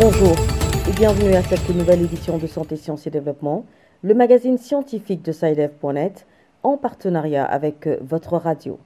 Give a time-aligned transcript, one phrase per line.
[0.00, 0.34] Bonjour
[0.88, 3.66] et bienvenue à cette nouvelle édition de Santé, Sciences et Développement,
[4.02, 6.26] le magazine scientifique de SciDev.net
[6.62, 8.78] en partenariat avec votre radio.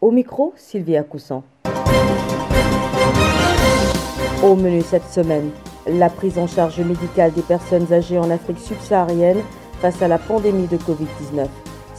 [0.00, 1.44] Au micro, Sylvia Coussan.
[4.42, 5.50] Au menu cette semaine,
[5.86, 9.40] la prise en charge médicale des personnes âgées en Afrique subsaharienne
[9.80, 11.46] face à la pandémie de Covid-19.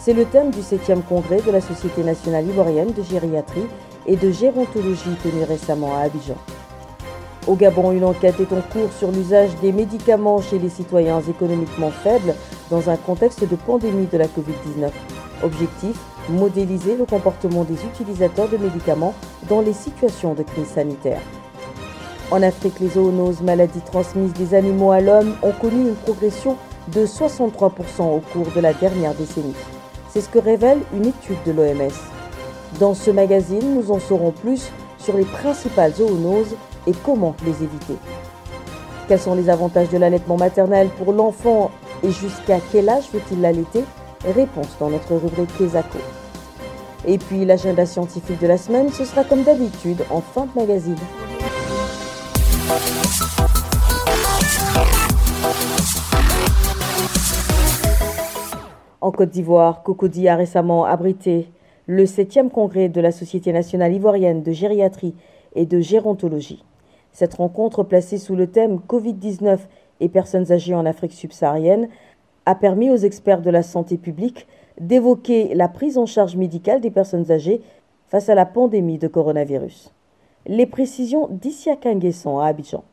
[0.03, 3.67] C'est le thème du 7e congrès de la Société nationale ivoirienne de gériatrie
[4.07, 6.37] et de gérontologie tenu récemment à Abidjan.
[7.45, 11.91] Au Gabon, une enquête est en cours sur l'usage des médicaments chez les citoyens économiquement
[11.91, 12.33] faibles
[12.71, 14.89] dans un contexte de pandémie de la Covid-19.
[15.43, 15.95] Objectif
[16.29, 19.13] modéliser le comportement des utilisateurs de médicaments
[19.49, 21.21] dans les situations de crise sanitaire.
[22.31, 26.57] En Afrique, les zoonoses, maladies transmises des animaux à l'homme, ont connu une progression
[26.87, 29.53] de 63% au cours de la dernière décennie.
[30.13, 31.93] C'est ce que révèle une étude de l'OMS.
[32.79, 37.95] Dans ce magazine, nous en saurons plus sur les principales zoonoses et comment les éviter.
[39.07, 41.71] Quels sont les avantages de l'allaitement maternel pour l'enfant
[42.03, 43.85] et jusqu'à quel âge faut-il l'allaiter?
[44.25, 45.99] Réponse dans notre rubrique Kesako.
[47.05, 50.95] Et puis l'agenda scientifique de la semaine, ce sera comme d'habitude en fin de magazine.
[59.01, 61.51] En Côte d'Ivoire, Cocody a récemment abrité
[61.87, 65.15] le 7e congrès de la Société nationale ivoirienne de gériatrie
[65.55, 66.63] et de gérontologie.
[67.11, 69.57] Cette rencontre placée sous le thème Covid-19
[70.01, 71.89] et personnes âgées en Afrique subsaharienne
[72.45, 74.47] a permis aux experts de la santé publique
[74.79, 77.61] d'évoquer la prise en charge médicale des personnes âgées
[78.07, 79.91] face à la pandémie de coronavirus.
[80.45, 82.83] Les précisions d'Issia Kanguesson à Abidjan.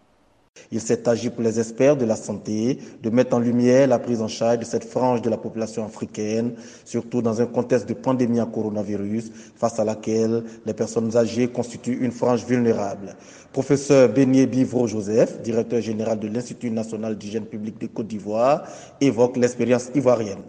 [0.71, 4.23] Il s'est agi pour les experts de la santé de mettre en lumière la prise
[4.23, 6.53] en charge de cette frange de la population africaine,
[6.85, 11.99] surtout dans un contexte de pandémie à coronavirus, face à laquelle les personnes âgées constituent
[12.01, 13.15] une frange vulnérable.
[13.53, 18.65] Professeur Beignet Bivro Joseph, directeur général de l'Institut national d'hygiène publique de Côte d'Ivoire,
[19.01, 20.43] évoque l'expérience ivoirienne.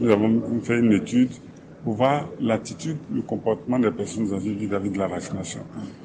[0.00, 1.30] Nous avons fait une étude
[1.94, 5.60] voir l'attitude, le comportement des personnes âgées vis-à-vis de la vaccination.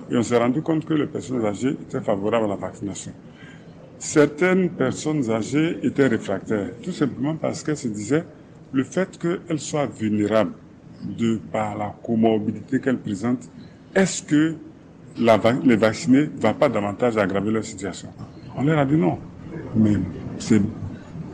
[0.09, 3.11] Et on s'est rendu compte que les personnes âgées étaient favorables à la vaccination.
[3.97, 8.23] Certaines personnes âgées étaient réfractaires, tout simplement parce qu'elles se disaient
[8.73, 10.53] le fait qu'elles soient vulnérables
[11.03, 13.49] de par la comorbidité qu'elles présentent,
[13.95, 14.55] est-ce que
[15.19, 18.09] la, les vaccinés ne va pas davantage aggraver leur situation?
[18.55, 19.17] On leur a dit non.
[19.75, 19.93] Mais
[20.37, 20.61] c'est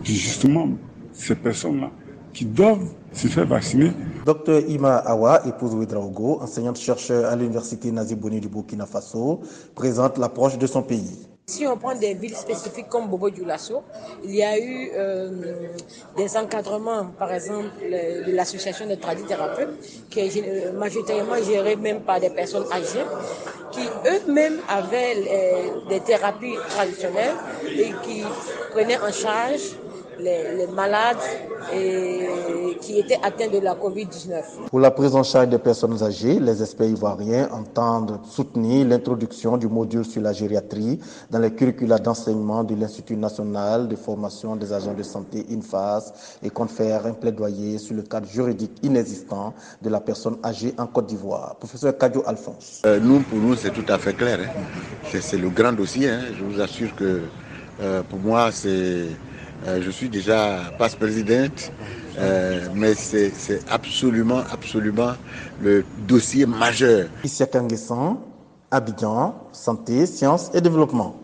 [0.03, 0.69] justement
[1.13, 1.91] ces personnes-là
[2.37, 3.91] qui doivent se faire vacciner.
[4.23, 9.41] Docteur Ima Awa, épouse Ouedraogo, enseignante-chercheur à l'université Naziboni du Burkina Faso,
[9.73, 11.25] présente l'approche de son pays.
[11.47, 13.81] Si on prend des villes spécifiques comme Bobo Dioulasso,
[14.23, 15.31] il y a eu euh,
[16.15, 22.19] des encadrements, par exemple, de l'association de tradithérapeutes, qui est euh, majoritairement gérée même par
[22.19, 23.05] des personnes âgées,
[23.71, 27.35] qui eux-mêmes avaient euh, des thérapies traditionnelles
[27.67, 28.21] et qui
[28.73, 29.77] prenaient en charge
[30.19, 31.17] les, malades
[31.73, 32.28] et
[32.81, 34.69] qui étaient atteints de la COVID-19.
[34.69, 39.67] Pour la prise en charge des personnes âgées, les experts ivoiriens entendent soutenir l'introduction du
[39.67, 44.94] module sur la gériatrie dans les curricula d'enseignement de l'Institut national de formation des agents
[44.94, 46.13] de santé INFAS
[46.44, 50.88] et compte faire un plaidoyer sur le cadre juridique inexistant de la personne âgée en
[50.88, 51.56] Côte d'Ivoire.
[51.56, 52.81] Professeur Kadio Alphonse.
[52.85, 54.39] Euh, nous, pour nous, c'est tout à fait clair.
[54.41, 55.19] Hein.
[55.19, 56.09] C'est le grand dossier.
[56.09, 56.22] Hein.
[56.38, 57.22] Je vous assure que
[57.79, 59.06] euh, pour moi, c'est
[59.66, 61.72] euh, je suis déjà passe-présidente,
[62.19, 63.31] euh, mais c'est
[63.69, 65.13] absolument, absolument
[65.62, 67.07] le dossier majeur.
[67.23, 68.19] Ici à Kanguessan,
[68.69, 71.16] Abidjan, santé, sciences et développement.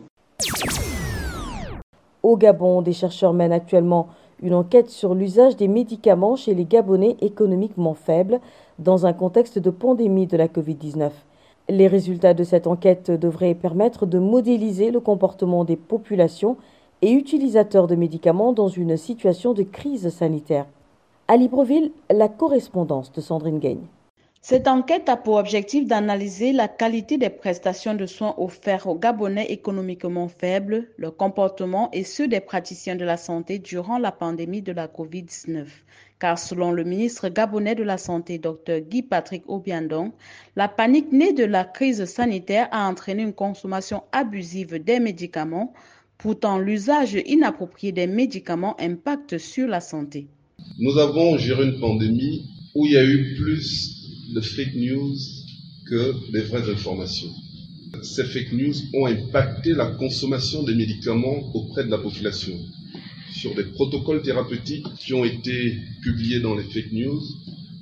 [2.24, 4.10] Au Gabon, des chercheurs mènent actuellement
[4.42, 8.40] une enquête sur l'usage des médicaments chez les Gabonais économiquement faibles
[8.80, 11.12] dans un contexte de pandémie de la Covid-19.
[11.70, 16.58] Les résultats de cette enquête devraient permettre de modéliser le comportement des populations
[17.04, 20.66] et utilisateurs de médicaments dans une situation de crise sanitaire.
[21.28, 23.88] À Libreville, la correspondance de Sandrine Gagne.
[24.42, 29.48] Cette enquête a pour objectif d'analyser la qualité des prestations de soins offerts aux Gabonais
[29.48, 34.72] économiquement faibles, leur comportement et ceux des praticiens de la santé durant la pandémie de
[34.72, 35.68] la COVID-19.
[36.20, 40.14] Car selon le ministre gabonais de la Santé, Dr Guy-Patrick Obiandong,
[40.56, 45.74] la panique née de la crise sanitaire a entraîné une consommation abusive des médicaments,
[46.24, 50.28] Pourtant, l'usage inapproprié des médicaments impacte sur la santé.
[50.80, 55.18] Nous avons géré une pandémie où il y a eu plus de fake news
[55.86, 57.28] que de vraies informations.
[58.04, 62.54] Ces fake news ont impacté la consommation des médicaments auprès de la population.
[63.34, 67.22] Sur des protocoles thérapeutiques qui ont été publiés dans les fake news,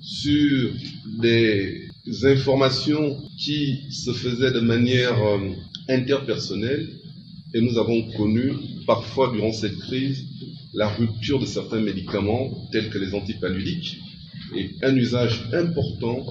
[0.02, 0.72] sur
[1.20, 1.90] des
[2.24, 5.52] informations qui se faisaient de manière euh,
[5.88, 7.01] interpersonnelle
[7.54, 8.54] et nous avons connu
[8.86, 10.26] parfois durant cette crise
[10.74, 14.00] la rupture de certains médicaments tels que les antipaludiques
[14.56, 16.26] et un usage important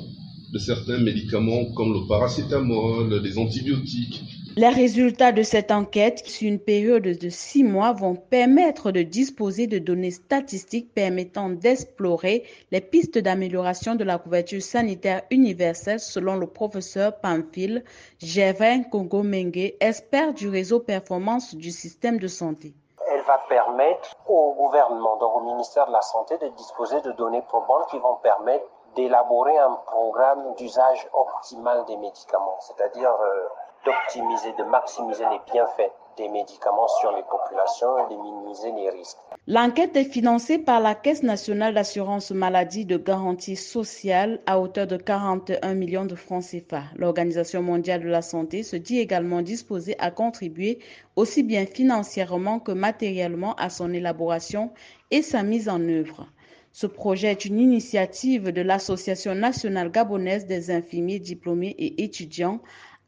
[0.52, 4.22] de certains médicaments comme le paracétamol, les antibiotiques,
[4.56, 9.68] les résultats de cette enquête sur une période de six mois vont permettre de disposer
[9.68, 12.42] de données statistiques permettant d'explorer
[12.72, 17.84] les pistes d'amélioration de la couverture sanitaire universelle selon le professeur Pamphile
[18.18, 22.74] Gervin Congo Mengue, expert du réseau performance du système de santé.
[23.08, 27.42] Elle va permettre au gouvernement, donc au ministère de la Santé, de disposer de données
[27.42, 28.64] probantes qui vont permettre
[28.96, 33.46] d'élaborer un programme d'usage optimal des médicaments, c'est-à-dire euh,
[33.84, 39.16] d'optimiser, de maximiser les bienfaits des médicaments sur les populations et de minimiser les risques.
[39.46, 44.96] L'enquête est financée par la Caisse nationale d'assurance maladie de garantie sociale à hauteur de
[44.96, 46.82] 41 millions de francs CFA.
[46.96, 50.80] L'Organisation mondiale de la santé se dit également disposée à contribuer
[51.16, 54.72] aussi bien financièrement que matériellement à son élaboration
[55.10, 56.26] et sa mise en œuvre.
[56.72, 62.60] Ce projet est une initiative de l'Association nationale gabonaise des infirmiers diplômés et étudiants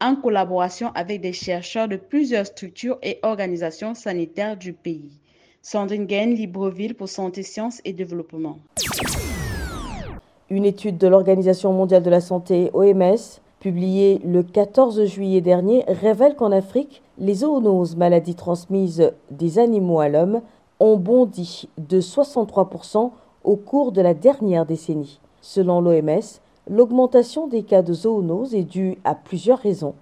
[0.03, 5.21] en collaboration avec des chercheurs de plusieurs structures et organisations sanitaires du pays.
[5.63, 8.59] Sandrine Libreville pour Santé, Sciences et Développement.
[10.51, 16.35] Une étude de l'Organisation mondiale de la santé, OMS, publiée le 14 juillet dernier, révèle
[16.35, 20.43] qu'en Afrique, les zoonoses, maladies transmises des animaux à l'homme,
[20.81, 23.13] ont bondi de 63%
[23.45, 25.21] au cours de la dernière décennie.
[25.41, 26.41] Selon l'OMS,
[26.71, 29.95] L'augmentation des cas de zoonoses est due à plusieurs raisons.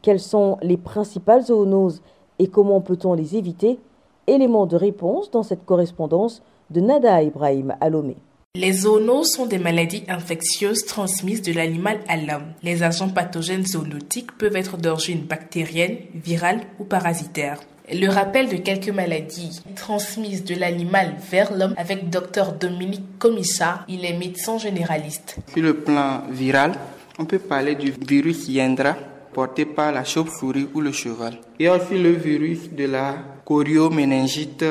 [0.00, 2.02] Quelles sont les principales zoonoses
[2.38, 3.78] et comment peut-on les éviter?
[4.26, 8.16] Élément de réponse dans cette correspondance de Nada Ibrahim à Lomé.
[8.54, 12.52] Les zoonoses sont des maladies infectieuses transmises de l'animal à l'homme.
[12.62, 17.58] Les agents pathogènes zoonotiques peuvent être d'origine bactérienne, virale ou parasitaire.
[17.92, 24.06] Le rappel de quelques maladies transmises de l'animal vers l'homme avec Dr Dominique Comissa, il
[24.06, 25.36] est médecin généraliste.
[25.52, 26.72] Sur le plan viral,
[27.18, 28.96] on peut parler du virus Yendra
[29.34, 31.34] porté par la chauve-souris ou le cheval.
[31.58, 34.64] Il y a aussi le virus de la chorioméningite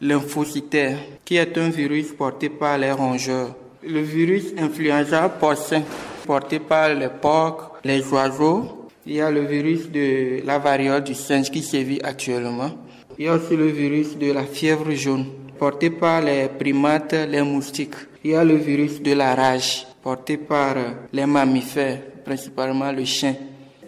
[0.00, 3.56] lymphocytaire qui est un virus porté par les rongeurs.
[3.82, 5.82] Le virus influenza porcin
[6.24, 11.14] porté par les porcs, les oiseaux il y a le virus de la variole du
[11.14, 12.70] singe qui sévit actuellement.
[13.18, 15.26] Il y a aussi le virus de la fièvre jaune,
[15.58, 17.96] porté par les primates, les moustiques.
[18.24, 20.76] Il y a le virus de la rage, porté par
[21.12, 23.34] les mammifères, principalement le chien.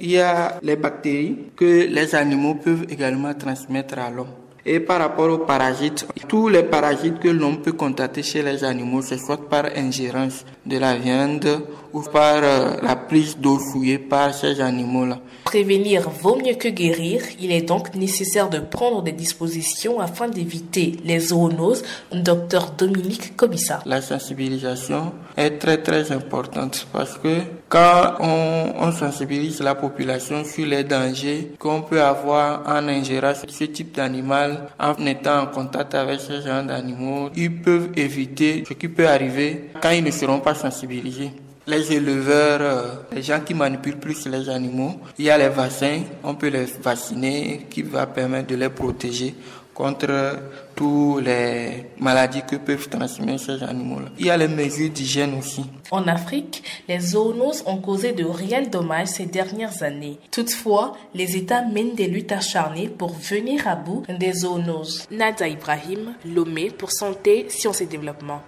[0.00, 4.43] Il y a les bactéries que les animaux peuvent également transmettre à l'homme.
[4.66, 9.02] Et par rapport aux parasites, tous les parasites que l'on peut contacter chez les animaux,
[9.02, 11.60] c'est soit par ingérence de la viande
[11.92, 15.20] ou par euh, la prise d'eau souillée par ces animaux-là.
[15.44, 17.22] Prévenir vaut mieux que guérir.
[17.38, 21.84] Il est donc nécessaire de prendre des dispositions afin d'éviter les zoonoses.
[22.12, 23.80] Docteur Dominique Comissa.
[23.84, 30.66] La sensibilisation est très très importante parce que quand on, on sensibilise la population sur
[30.66, 36.20] les dangers qu'on peut avoir en ingérant ce type d'animal, en étant en contact avec
[36.20, 40.54] ce genre d'animaux, ils peuvent éviter ce qui peut arriver quand ils ne seront pas
[40.54, 41.32] sensibilisés
[41.66, 45.00] les éleveurs, euh, les gens qui manipulent plus les animaux.
[45.18, 49.34] Il y a les vaccins, on peut les vacciner qui va permettre de les protéger
[49.74, 50.38] contre
[50.74, 54.06] toutes les maladies que peuvent transmettre ces animaux-là.
[54.18, 55.64] Il y a les mesures d'hygiène aussi.
[55.90, 60.18] En Afrique, les zoonoses ont causé de réels dommages ces dernières années.
[60.30, 65.06] Toutefois, les États mènent des luttes acharnées pour venir à bout des zoonoses.
[65.10, 68.42] Nada Ibrahim, Lomé pour Santé, Sciences et Développement.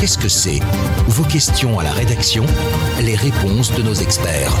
[0.00, 0.58] Qu'est-ce que c'est?
[1.06, 2.44] Vos questions à la rédaction,
[3.00, 4.52] les réponses de nos experts.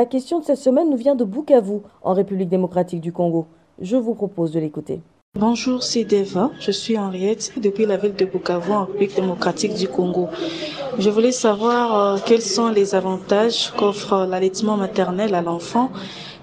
[0.00, 3.44] La question de cette semaine nous vient de Bukavu, en République démocratique du Congo.
[3.82, 5.02] Je vous propose de l'écouter.
[5.38, 6.50] Bonjour, c'est Deva.
[6.58, 10.28] Je suis Henriette depuis la ville de Bukavu en République démocratique du Congo.
[10.98, 15.90] Je voulais savoir euh, quels sont les avantages qu'offre l'allaitement maternel à l'enfant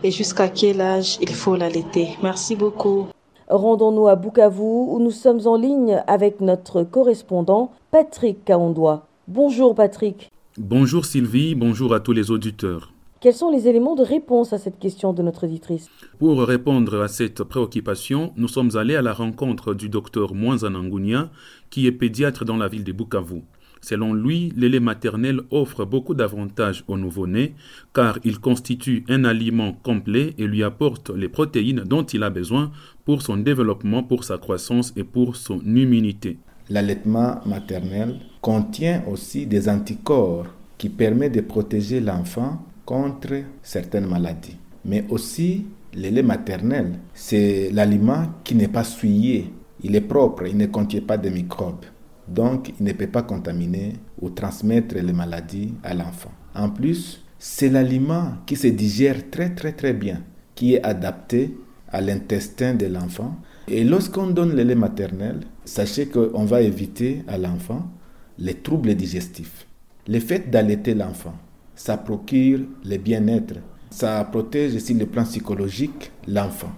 [0.03, 2.09] et jusqu'à quel âge il faut l'allaiter.
[2.21, 3.07] Merci beaucoup.
[3.49, 9.07] Rendons-nous à Bukavu où nous sommes en ligne avec notre correspondant Patrick Kaondois.
[9.27, 10.29] Bonjour Patrick.
[10.59, 12.93] Bonjour Sylvie, bonjour à tous les auditeurs.
[13.19, 15.89] Quels sont les éléments de réponse à cette question de notre éditrice?
[16.19, 21.31] Pour répondre à cette préoccupation, nous sommes allés à la rencontre du docteur Mwanzanangunia,
[21.71, 23.41] qui est pédiatre dans la ville de Bukavu.
[23.81, 27.55] Selon lui, le lait maternel offre beaucoup d'avantages au nouveau-né
[27.91, 32.71] car il constitue un aliment complet et lui apporte les protéines dont il a besoin
[33.03, 36.37] pour son développement, pour sa croissance et pour son immunité.
[36.69, 40.45] L'allaitement maternel contient aussi des anticorps
[40.77, 44.57] qui permettent de protéger l'enfant contre certaines maladies.
[44.85, 49.53] Mais aussi, le lait maternel, c'est l'aliment qui n'est pas souillé.
[49.83, 51.85] Il est propre, il ne contient pas de microbes.
[52.29, 56.31] Donc, il ne peut pas contaminer ou transmettre les maladies à l'enfant.
[56.55, 60.23] En plus, c'est l'aliment qui se digère très très très bien,
[60.55, 61.57] qui est adapté
[61.89, 63.35] à l'intestin de l'enfant.
[63.67, 67.91] Et lorsqu'on donne le lait maternel, sachez qu'on va éviter à l'enfant
[68.39, 69.67] les troubles digestifs.
[70.07, 71.33] Le fait d'allaiter l'enfant,
[71.77, 73.53] ça procure le bien-être,
[73.89, 76.71] ça protège aussi le plan psychologique l'enfant.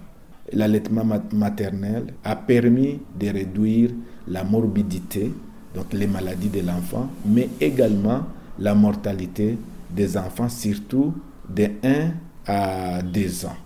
[0.52, 3.90] L'allaitement maternel a permis de réduire
[4.28, 5.32] la morbidité,
[5.74, 8.26] donc les maladies de l'enfant, mais également
[8.58, 9.58] la mortalité
[9.90, 11.14] des enfants, surtout
[11.48, 12.10] de 1
[12.46, 13.56] à 2 ans.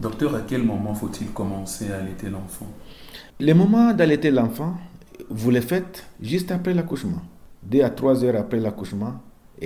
[0.00, 2.66] Docteur, à quel moment faut-il commencer à allaiter l'enfant?
[3.40, 4.76] Le moment d'allaiter l'enfant,
[5.28, 7.22] vous le faites juste après l'accouchement.
[7.64, 9.14] 2 à 3 heures après l'accouchement.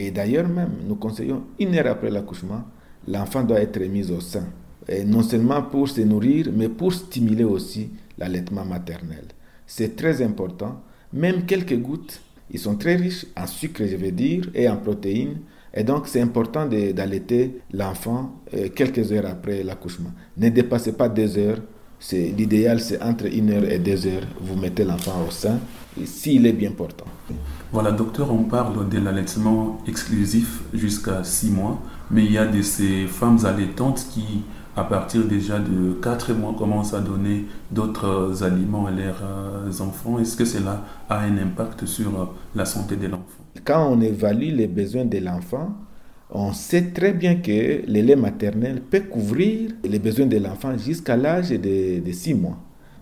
[0.00, 2.62] Et d'ailleurs même, nous conseillons une heure après l'accouchement,
[3.08, 4.46] l'enfant doit être mis au sein.
[4.88, 9.24] Et non seulement pour se nourrir, mais pour stimuler aussi l'allaitement maternel.
[9.66, 10.80] C'est très important.
[11.12, 15.38] Même quelques gouttes, ils sont très riches en sucre, je veux dire, et en protéines.
[15.74, 20.12] Et donc, c'est important d'allaiter l'enfant euh, quelques heures après l'accouchement.
[20.36, 21.60] Ne dépassez pas deux heures.
[22.12, 25.58] L'idéal, c'est entre une heure et deux heures, vous mettez l'enfant au sein,
[26.06, 27.06] s'il est bien portant.
[27.72, 32.62] Voilà, docteur, on parle de l'allaitement exclusif jusqu'à six mois, mais il y a de
[32.62, 34.42] ces femmes allaitantes qui
[34.78, 40.18] à partir déjà de 4 mois, commencent à donner d'autres aliments à leurs euh, enfants.
[40.20, 43.42] Est-ce que cela a un impact sur la santé de l'enfant?
[43.64, 45.74] Quand on évalue les besoins de l'enfant,
[46.30, 51.16] on sait très bien que le lait maternel peut couvrir les besoins de l'enfant jusqu'à
[51.16, 52.58] l'âge de, 6 mois.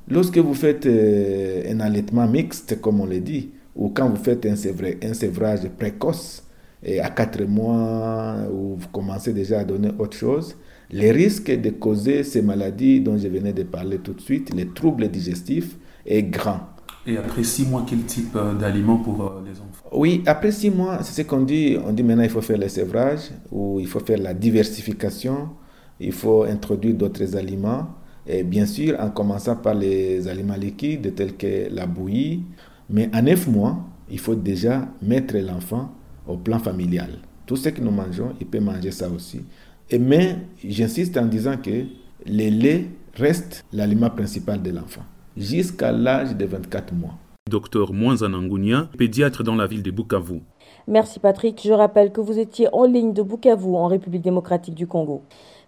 [0.09, 4.47] Lorsque vous faites euh, un allaitement mixte, comme on le dit, ou quand vous faites
[4.47, 6.45] un, un sévrage précoce,
[6.83, 10.57] et à 4 mois, où vous commencez déjà à donner autre chose,
[10.91, 14.69] les risques de causer ces maladies dont je venais de parler tout de suite, les
[14.69, 16.61] troubles digestifs, est grand.
[17.09, 19.89] Et après six mois, quel type euh, d'aliments pour euh, les enfants?
[19.93, 21.77] Oui, après six mois, c'est ce qu'on dit.
[21.85, 25.51] On dit maintenant il faut faire le sévrage ou il faut faire la diversification.
[26.01, 27.87] Il faut introduire d'autres aliments.
[28.27, 32.43] Et bien sûr, en commençant par les aliments liquides tels que la bouillie.
[32.91, 33.79] Mais à neuf mois,
[34.11, 35.93] il faut déjà mettre l'enfant
[36.27, 37.11] au plan familial.
[37.47, 39.43] Tout ce que nous mangeons, il peut manger ça aussi.
[39.91, 41.85] Et mais j'insiste en disant que
[42.27, 45.03] le lait reste l'aliment principal de l'enfant
[45.37, 47.15] jusqu'à l'âge de 24 mois.
[47.49, 50.41] Docteur Mwanzanangounia, pédiatre dans la ville de Bukavu.
[50.89, 51.61] Merci Patrick.
[51.65, 55.23] Je rappelle que vous étiez en ligne de Bukavu en République démocratique du Congo.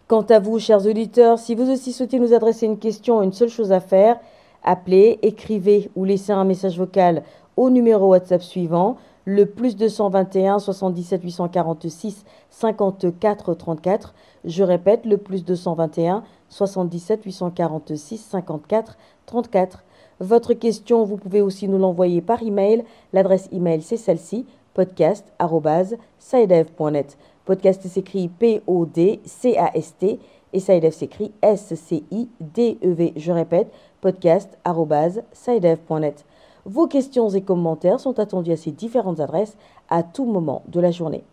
[0.08, 3.50] Quant à vous, chers auditeurs, si vous aussi souhaitez nous adresser une question, une seule
[3.50, 4.18] chose à faire,
[4.64, 7.22] appelez, écrivez ou laissez un message vocal
[7.58, 8.96] au numéro WhatsApp suivant
[9.26, 14.14] le plus 221 77 846 54 34.
[14.46, 18.96] Je répète, le plus 221 77 846 54
[19.26, 19.84] 34.
[20.20, 22.82] Votre question, vous pouvez aussi nous l'envoyer par email.
[23.12, 27.18] L'adresse email, c'est celle-ci podcast.sidev.net.
[27.49, 30.21] Podcast s'écrit P-O-D-C-A-S-T
[30.52, 33.14] et Sidev s'écrit S-C-I-D-E-V.
[33.17, 36.26] Je répète, podcast.sidev.net.
[36.67, 39.57] Vos questions et commentaires sont attendus à ces différentes adresses
[39.88, 41.25] à tout moment de la journée.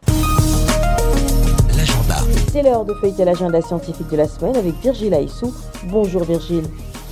[1.75, 2.15] L'agenda.
[2.49, 5.53] C'est l'heure de feuilleter l'agenda scientifique de la semaine avec Virgile Aissou.
[5.89, 6.63] Bonjour Virgile.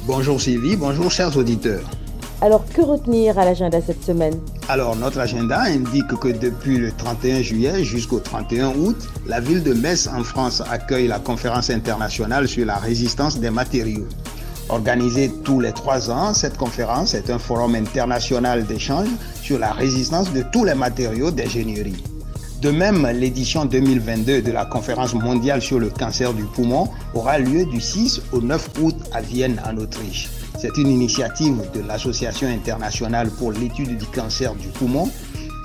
[0.07, 1.83] Bonjour Sylvie, bonjour chers auditeurs.
[2.43, 4.37] Alors que retenir à l'agenda cette semaine?
[4.67, 9.73] Alors notre agenda indique que depuis le 31 juillet jusqu'au 31 août, la ville de
[9.73, 14.09] Metz en France accueille la conférence internationale sur la résistance des matériaux.
[14.67, 19.07] Organisée tous les trois ans, cette conférence est un forum international d'échange
[19.41, 22.03] sur la résistance de tous les matériaux d'ingénierie.
[22.63, 27.65] De même, l'édition 2022 de la conférence mondiale sur le cancer du poumon aura lieu
[27.65, 30.29] du 6 au 9 août à Vienne en Autriche.
[30.61, 35.09] C'est une initiative de l'Association internationale pour l'étude du cancer du poumon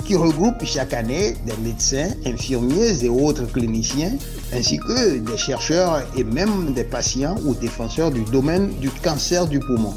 [0.07, 4.15] qui regroupe chaque année des médecins, infirmiers et autres cliniciens,
[4.53, 9.61] ainsi que des chercheurs et même des patients ou défenseurs du domaine du cancer du
[9.61, 9.95] poumon.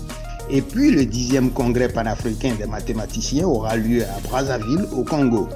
[0.51, 5.49] Et puis le 10e congrès panafricain des mathématiciens aura lieu à Brazzaville au Congo.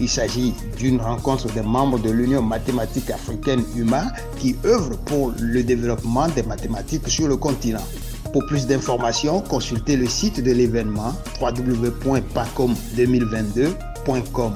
[0.00, 4.04] Il s'agit d'une rencontre des membres de l'Union mathématique africaine UMA
[4.38, 7.84] qui œuvre pour le développement des mathématiques sur le continent.
[8.32, 13.68] Pour plus d'informations, consultez le site de l'événement www.pacom2022
[14.06, 14.54] www.pacom